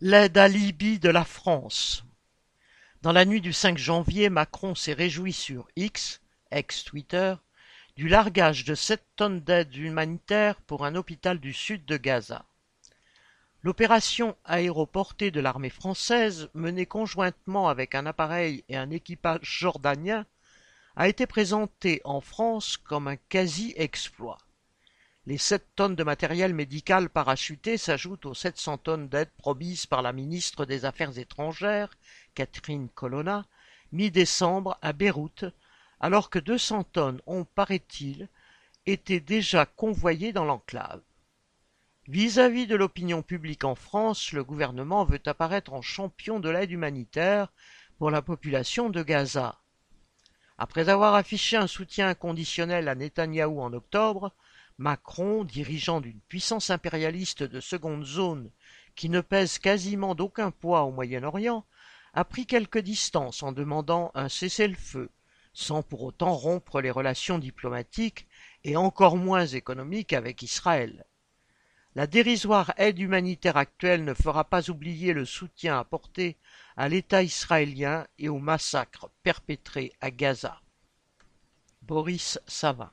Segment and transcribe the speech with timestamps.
[0.00, 2.04] L'aide alibi de la France.
[3.02, 6.20] Dans la nuit du cinq janvier, Macron s'est réjoui sur X,
[6.52, 7.34] ex-Twitter,
[7.96, 12.44] du largage de sept tonnes d'aide humanitaire pour un hôpital du sud de Gaza.
[13.64, 20.26] L'opération aéroportée de l'armée française, menée conjointement avec un appareil et un équipage jordanien,
[20.94, 24.38] a été présentée en France comme un quasi-exploit.
[25.28, 30.00] Les sept tonnes de matériel médical parachuté s'ajoutent aux sept cents tonnes d'aide promises par
[30.00, 31.90] la ministre des Affaires étrangères,
[32.34, 33.44] Catherine Colonna,
[33.92, 35.44] mi-décembre à Beyrouth,
[36.00, 38.30] alors que deux cents tonnes ont, paraît-il,
[38.86, 41.02] été déjà convoyées dans l'enclave.
[42.06, 47.52] Vis-à-vis de l'opinion publique en France, le gouvernement veut apparaître en champion de l'aide humanitaire
[47.98, 49.58] pour la population de Gaza.
[50.56, 54.32] Après avoir affiché un soutien inconditionnel à Netanyahou en octobre,
[54.78, 58.50] Macron, dirigeant d'une puissance impérialiste de seconde zone
[58.94, 61.66] qui ne pèse quasiment d'aucun poids au Moyen-Orient,
[62.14, 65.10] a pris quelques distances en demandant un cessez-le-feu,
[65.52, 68.28] sans pour autant rompre les relations diplomatiques
[68.62, 71.04] et encore moins économiques avec Israël.
[71.96, 76.36] La dérisoire aide humanitaire actuelle ne fera pas oublier le soutien apporté
[76.76, 80.60] à l'État israélien et aux massacres perpétrés à Gaza.
[81.82, 82.92] Boris Savin